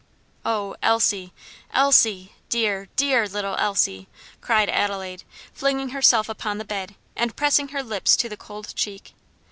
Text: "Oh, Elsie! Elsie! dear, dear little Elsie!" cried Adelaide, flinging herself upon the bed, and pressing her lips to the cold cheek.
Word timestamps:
"Oh, 0.43 0.75
Elsie! 0.81 1.31
Elsie! 1.71 2.31
dear, 2.49 2.89
dear 2.95 3.27
little 3.27 3.55
Elsie!" 3.57 4.07
cried 4.41 4.67
Adelaide, 4.67 5.23
flinging 5.53 5.89
herself 5.89 6.27
upon 6.27 6.57
the 6.57 6.65
bed, 6.65 6.95
and 7.15 7.35
pressing 7.35 7.67
her 7.67 7.83
lips 7.83 8.15
to 8.15 8.27
the 8.27 8.35
cold 8.35 8.73
cheek. 8.75 9.13